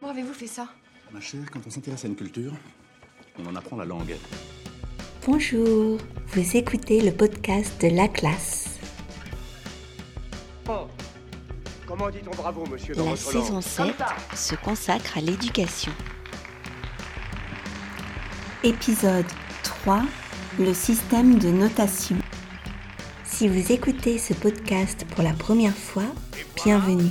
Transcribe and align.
Comment 0.00 0.12
avez-vous 0.12 0.34
fait 0.34 0.46
ça? 0.46 0.68
Ma 1.12 1.20
chère, 1.20 1.50
quand 1.50 1.60
on 1.66 1.70
s'intéresse 1.70 2.04
à 2.04 2.08
une 2.08 2.16
culture, 2.16 2.52
on 3.38 3.46
en 3.46 3.56
apprend 3.56 3.76
la 3.76 3.84
langue. 3.84 4.16
Bonjour, 5.26 5.98
vous 6.28 6.56
écoutez 6.56 7.00
le 7.00 7.12
podcast 7.12 7.80
de 7.82 7.88
la 7.88 8.08
classe. 8.08 8.78
Oh. 10.68 10.86
Comment 11.86 12.10
dit-on 12.10 12.34
bravo, 12.34 12.64
monsieur, 12.66 12.94
dans 12.94 13.10
La 13.10 13.16
saison 13.16 13.54
langue? 13.54 13.62
7 13.62 13.94
se 14.34 14.54
consacre 14.56 15.16
à 15.18 15.20
l'éducation. 15.20 15.92
Épisode 18.64 19.26
3 19.62 20.02
Le 20.58 20.74
système 20.74 21.38
de 21.38 21.48
notation. 21.48 22.16
Si 23.24 23.48
vous 23.48 23.72
écoutez 23.72 24.18
ce 24.18 24.34
podcast 24.34 25.06
pour 25.14 25.22
la 25.22 25.32
première 25.32 25.76
fois, 25.76 26.06
bienvenue. 26.64 27.10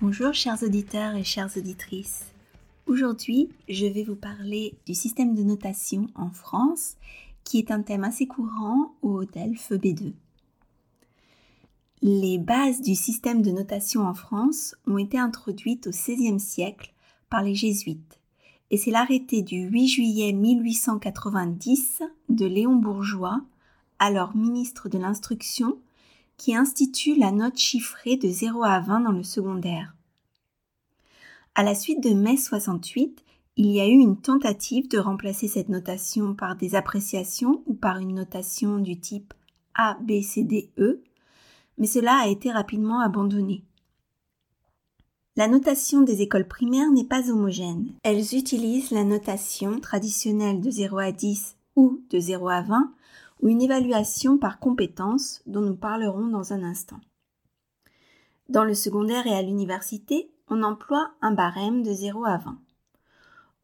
Bonjour 0.00 0.32
chers 0.32 0.62
auditeurs 0.62 1.16
et 1.16 1.24
chères 1.24 1.50
auditrices. 1.56 2.26
Aujourd'hui, 2.86 3.48
je 3.68 3.84
vais 3.84 4.04
vous 4.04 4.14
parler 4.14 4.76
du 4.86 4.94
système 4.94 5.34
de 5.34 5.42
notation 5.42 6.06
en 6.14 6.30
France, 6.30 6.94
qui 7.42 7.58
est 7.58 7.72
un 7.72 7.82
thème 7.82 8.04
assez 8.04 8.28
courant 8.28 8.94
au 9.02 9.24
DELF 9.24 9.72
B2. 9.72 10.12
Les 12.00 12.38
bases 12.38 12.80
du 12.80 12.94
système 12.94 13.42
de 13.42 13.50
notation 13.50 14.06
en 14.06 14.14
France 14.14 14.76
ont 14.86 14.98
été 14.98 15.18
introduites 15.18 15.88
au 15.88 15.90
XVIe 15.90 16.38
siècle 16.38 16.94
par 17.28 17.42
les 17.42 17.56
jésuites, 17.56 18.20
et 18.70 18.76
c'est 18.76 18.92
l'arrêté 18.92 19.42
du 19.42 19.62
8 19.62 19.88
juillet 19.88 20.32
1890 20.32 22.04
de 22.28 22.46
Léon 22.46 22.76
Bourgeois, 22.76 23.40
alors 23.98 24.36
ministre 24.36 24.88
de 24.88 24.98
l'Instruction, 24.98 25.76
qui 26.38 26.54
institue 26.54 27.16
la 27.16 27.32
note 27.32 27.58
chiffrée 27.58 28.16
de 28.16 28.28
0 28.28 28.62
à 28.62 28.78
20 28.78 29.00
dans 29.00 29.12
le 29.12 29.24
secondaire. 29.24 29.97
À 31.58 31.64
la 31.64 31.74
suite 31.74 32.00
de 32.00 32.10
mai 32.10 32.36
68, 32.36 33.24
il 33.56 33.72
y 33.72 33.80
a 33.80 33.88
eu 33.88 33.90
une 33.90 34.20
tentative 34.20 34.86
de 34.86 34.96
remplacer 34.96 35.48
cette 35.48 35.68
notation 35.68 36.32
par 36.32 36.54
des 36.54 36.76
appréciations 36.76 37.64
ou 37.66 37.74
par 37.74 37.98
une 37.98 38.14
notation 38.14 38.78
du 38.78 39.00
type 39.00 39.34
A, 39.74 39.98
B, 40.00 40.22
C, 40.22 40.44
D, 40.44 40.70
E, 40.78 41.02
mais 41.76 41.88
cela 41.88 42.16
a 42.22 42.28
été 42.28 42.52
rapidement 42.52 43.00
abandonné. 43.00 43.64
La 45.34 45.48
notation 45.48 46.02
des 46.02 46.22
écoles 46.22 46.46
primaires 46.46 46.92
n'est 46.92 47.02
pas 47.02 47.28
homogène. 47.28 47.88
Elles 48.04 48.36
utilisent 48.36 48.92
la 48.92 49.02
notation 49.02 49.80
traditionnelle 49.80 50.60
de 50.60 50.70
0 50.70 50.98
à 50.98 51.10
10 51.10 51.56
ou 51.74 52.04
de 52.10 52.20
0 52.20 52.48
à 52.50 52.62
20 52.62 52.92
ou 53.42 53.48
une 53.48 53.62
évaluation 53.62 54.38
par 54.38 54.60
compétence 54.60 55.42
dont 55.46 55.62
nous 55.62 55.74
parlerons 55.74 56.28
dans 56.28 56.52
un 56.52 56.62
instant. 56.62 57.00
Dans 58.48 58.62
le 58.62 58.74
secondaire 58.74 59.26
et 59.26 59.34
à 59.34 59.42
l'université, 59.42 60.30
on 60.50 60.62
emploie 60.62 61.10
un 61.20 61.32
barème 61.32 61.82
de 61.82 61.92
0 61.92 62.24
à 62.24 62.38
20. 62.38 62.58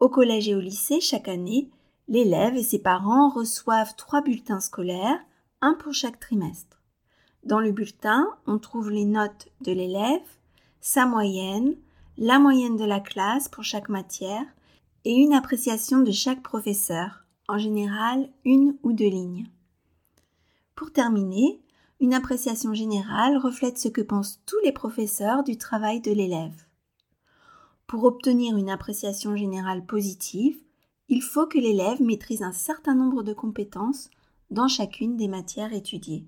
Au 0.01 0.09
collège 0.09 0.49
et 0.49 0.55
au 0.55 0.61
lycée, 0.61 1.01
chaque 1.01 1.29
année, 1.29 1.71
l'élève 2.09 2.57
et 2.57 2.63
ses 2.63 2.79
parents 2.79 3.31
reçoivent 3.31 3.97
trois 3.97 4.23
bulletins 4.23 4.61
scolaires, 4.61 5.21
un 5.61 5.75
pour 5.75 5.95
chaque 5.95 6.21
trimestre. 6.21 6.81
Dans 7.45 7.61
le 7.61 7.73
bulletin, 7.73 8.29
on 8.47 8.59
trouve 8.59 8.91
les 8.91 9.05
notes 9.05 9.49
de 9.61 9.73
l'élève, 9.73 10.27
sa 10.81 11.07
moyenne, 11.07 11.77
la 12.19 12.39
moyenne 12.39 12.77
de 12.77 12.85
la 12.85 13.01
classe 13.01 13.49
pour 13.49 13.65
chaque 13.65 13.89
matière 13.89 14.47
et 15.05 15.15
une 15.15 15.35
appréciation 15.35 16.01
de 16.01 16.13
chaque 16.13 16.43
professeur, 16.43 17.25
en 17.49 17.59
général 17.59 18.29
une 18.45 18.77
ou 18.83 18.93
deux 18.93 19.09
lignes. 19.09 19.47
Pour 20.75 20.93
terminer, 20.93 21.61
une 22.01 22.15
appréciation 22.15 22.75
générale 22.75 23.37
reflète 23.37 23.79
ce 23.79 23.89
que 23.89 24.01
pensent 24.01 24.41
tous 24.47 24.59
les 24.65 24.73
professeurs 24.73 25.45
du 25.45 25.57
travail 25.57 26.01
de 26.01 26.13
l'élève. 26.13 26.65
Pour 27.95 28.03
obtenir 28.07 28.57
une 28.57 28.71
appréciation 28.71 29.37
générale 29.37 29.87
positive, 29.87 30.57
il 31.09 31.23
faut 31.23 31.47
que 31.47 31.61
l'élève 31.61 32.03
maîtrise 32.03 32.43
un 32.43 32.51
certain 32.51 32.97
nombre 32.97 33.23
de 33.23 33.33
compétences 33.33 34.11
dans 34.51 34.67
chacune 34.67 35.17
des 35.17 35.29
matières 35.29 35.73
étudiées. 35.73 36.27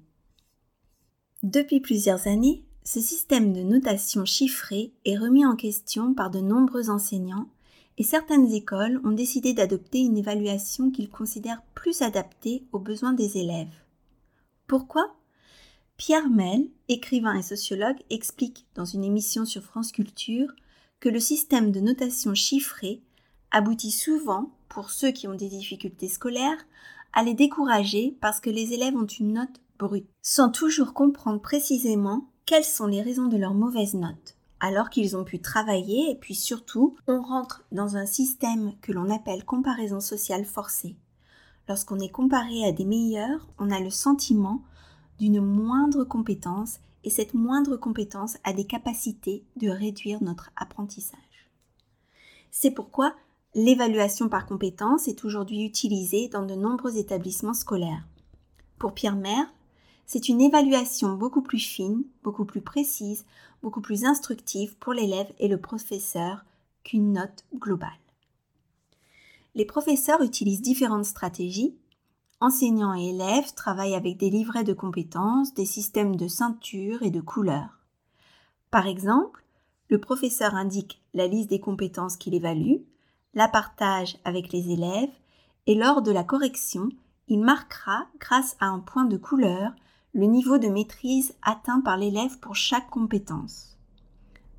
Depuis 1.43 1.81
plusieurs 1.81 2.29
années, 2.29 2.65
ce 2.85 3.01
système 3.01 3.53
de 3.53 3.63
notation 3.63 4.25
chiffrée 4.25 4.93
est 5.05 5.19
remis 5.19 5.45
en 5.45 5.57
question 5.57 6.15
par 6.15 6.31
de 6.31 6.39
nombreux 6.39 6.89
enseignants 6.89 7.49
et 7.99 8.05
certaines 8.05 8.53
écoles 8.53 9.01
ont 9.03 9.11
décidé 9.11 9.53
d'adopter 9.53 9.99
une 9.99 10.19
évaluation 10.19 10.93
qu'ils 10.93 11.11
considèrent 11.11 11.65
plus 11.75 12.01
adaptée 12.01 12.63
aux 12.71 12.79
besoins 12.79 13.13
des 13.13 13.39
élèves. 13.39 13.75
Pourquoi? 14.69 15.17
Pierre 15.97 16.31
Mel, 16.31 16.69
écrivain 16.87 17.35
et 17.35 17.43
sociologue, 17.43 17.99
explique 18.09 18.67
dans 18.77 18.85
une 18.85 19.03
émission 19.03 19.45
sur 19.45 19.65
France 19.65 19.91
Culture 19.91 20.55
que 21.01 21.09
le 21.09 21.21
système 21.21 21.73
de 21.73 21.81
notation 21.81 22.35
chiffrée 22.35 23.03
aboutit 23.51 23.91
souvent, 23.91 24.51
pour 24.69 24.91
ceux 24.91 25.11
qui 25.11 25.29
ont 25.29 25.35
des 25.35 25.49
difficultés 25.49 26.09
scolaires, 26.09 26.67
à 27.13 27.23
les 27.23 27.35
décourager 27.35 28.17
parce 28.21 28.41
que 28.41 28.51
les 28.51 28.73
élèves 28.73 28.97
ont 28.97 29.07
une 29.07 29.35
note 29.35 29.61
brute, 29.79 30.09
sans 30.23 30.51
toujours 30.51 30.95
comprendre 30.95 31.41
précisément 31.41 32.29
quelles 32.45 32.65
sont 32.65 32.87
les 32.87 33.03
raisons 33.03 33.27
de 33.27 33.37
leur 33.37 33.55
mauvaise 33.55 33.95
note, 33.95 34.37
alors 34.61 34.91
qu'ils 34.91 35.17
ont 35.17 35.25
pu 35.25 35.41
travailler 35.41 36.11
et 36.11 36.15
puis 36.15 36.35
surtout, 36.35 36.97
on 37.07 37.21
rentre 37.21 37.65
dans 37.73 37.97
un 37.97 38.07
système 38.07 38.73
que 38.81 38.93
l'on 38.93 39.11
appelle 39.11 39.45
comparaison 39.45 40.01
sociale 40.01 40.45
forcée. 40.45 40.97
Lorsqu'on 41.69 41.99
est 41.99 42.11
comparé 42.11 42.65
à 42.65 42.73
des 42.73 42.85
meilleurs, 42.85 43.49
on 43.59 43.71
a 43.71 43.81
le 43.81 43.91
sentiment 43.91 44.63
d'une 45.19 45.41
moindre 45.41 46.05
compétence 46.05 46.79
et 47.07 47.11
cette 47.11 47.35
moindre 47.35 47.77
compétence 47.77 48.37
a 48.43 48.53
des 48.53 48.67
capacités 48.67 49.45
de 49.55 49.71
réduire 49.71 50.23
notre 50.25 50.51
apprentissage. 50.57 51.21
C'est 52.51 52.73
pourquoi 52.73 53.15
l'évaluation 53.55 54.29
par 54.29 54.45
compétence 54.45 55.07
est 55.07 55.25
aujourd'hui 55.25 55.65
utilisée 55.65 56.29
dans 56.29 56.45
de 56.45 56.57
nombreux 56.57 56.99
établissements 56.99 57.55
scolaires. 57.55 58.09
Pour 58.77 58.93
Pierre 58.93 59.15
Merle, 59.15 59.47
c'est 60.05 60.29
une 60.29 60.41
évaluation 60.41 61.15
beaucoup 61.15 61.43
plus 61.43 61.61
fine, 61.61 62.03
beaucoup 62.25 62.45
plus 62.45 62.61
précise, 62.61 63.25
beaucoup 63.63 63.81
plus 63.81 64.05
instructive 64.05 64.77
pour 64.77 64.93
l'élève 64.93 65.33
et 65.39 65.47
le 65.47 65.61
professeur 65.61 66.45
qu'une 66.83 67.13
note 67.13 67.45
globale. 67.55 67.91
Les 69.55 69.65
professeurs 69.65 70.23
utilisent 70.23 70.61
différentes 70.61 71.07
stratégies. 71.07 71.77
Enseignants 72.41 72.95
et 72.95 73.11
élèves 73.11 73.55
travaillent 73.55 73.95
avec 73.95 74.19
des 74.19 74.29
livrets 74.29 74.65
de 74.65 74.75
compétences, 74.75 75.55
des 75.55 75.65
systèmes 75.65 76.17
de 76.17 76.29
ceinture 76.29 77.03
et 77.03 77.11
de 77.11 77.23
couleurs. 77.23 77.79
Par 78.71 78.87
exemple, 78.87 79.43
le 79.89 79.99
professeur 79.99 80.55
indique 80.55 81.01
la 81.15 81.27
liste 81.27 81.49
des 81.49 81.61
compétences 81.61 82.17
qu'il 82.17 82.35
évalue, 82.35 82.83
la 83.33 83.49
partage 83.49 84.19
avec 84.25 84.53
les 84.53 84.71
élèves 84.71 85.13
et 85.67 85.75
lors 85.75 86.03
de 86.03 86.13
la 86.13 86.25
correction, 86.25 86.91
il 87.29 87.41
marquera, 87.41 88.07
grâce 88.21 88.57
à 88.61 88.67
un 88.67 88.81
point 88.81 89.07
de 89.07 89.17
couleur, 89.17 89.73
le 90.13 90.27
niveau 90.27 90.59
de 90.59 90.69
maîtrise 90.69 91.35
atteint 91.43 91.81
par 91.81 91.97
l'élève 91.97 92.39
pour 92.41 92.55
chaque 92.55 92.91
compétence. 92.91 93.79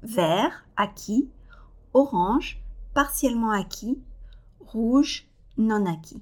Vert, 0.01 0.65
acquis, 0.75 1.29
orange, 1.93 2.59
partiellement 2.93 3.51
acquis, 3.51 3.99
rouge, 4.59 5.27
non 5.57 5.85
acquis. 5.85 6.21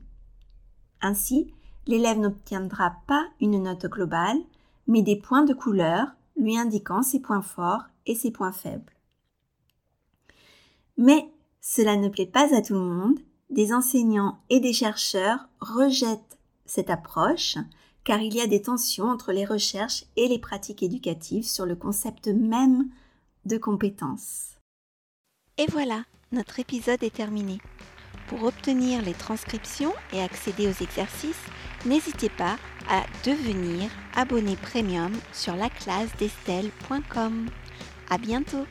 Ainsi, 1.06 1.54
l'élève 1.86 2.18
n'obtiendra 2.18 2.96
pas 3.06 3.28
une 3.40 3.62
note 3.62 3.86
globale, 3.86 4.40
mais 4.88 5.04
des 5.04 5.16
points 5.16 5.44
de 5.44 5.54
couleur 5.54 6.08
lui 6.36 6.58
indiquant 6.58 7.04
ses 7.04 7.20
points 7.20 7.44
forts 7.44 7.84
et 8.08 8.16
ses 8.16 8.32
points 8.32 8.52
faibles. 8.52 8.92
Mais 10.98 11.30
cela 11.62 11.96
ne 11.96 12.10
plaît 12.10 12.26
pas 12.26 12.56
à 12.56 12.64
tout 12.64 12.74
le 12.74 12.80
monde, 12.80 13.20
des 13.52 13.72
enseignants 13.72 14.40
et 14.50 14.60
des 14.60 14.74
chercheurs 14.74 15.48
rejettent 15.60 16.40
cette 16.66 16.90
approche 16.90 17.58
car 18.04 18.20
il 18.22 18.34
y 18.34 18.42
a 18.42 18.48
des 18.48 18.64
tensions 18.64 19.06
entre 19.06 19.32
les 19.32 19.46
recherches 19.46 20.06
et 20.16 20.28
les 20.28 20.40
pratiques 20.40 20.82
éducatives 20.82 21.48
sur 21.48 21.68
le 21.68 21.76
concept 21.76 22.30
même 22.30 22.90
de 23.46 23.60
compétences. 23.60 24.56
Et 25.60 25.68
voilà, 25.68 26.04
notre 26.32 26.60
épisode 26.60 27.04
est 27.04 27.14
terminé. 27.14 27.60
Pour 28.28 28.44
obtenir 28.44 29.02
les 29.02 29.14
transcriptions 29.14 29.94
et 30.12 30.22
accéder 30.22 30.68
aux 30.68 30.84
exercices, 30.84 31.44
n'hésitez 31.86 32.30
pas 32.30 32.58
à 32.90 33.04
devenir 33.24 33.90
abonné 34.16 34.56
premium 34.56 35.12
sur 35.32 35.56
laclassedestelle.com. 35.56 37.50
À 38.10 38.18
bientôt! 38.18 38.66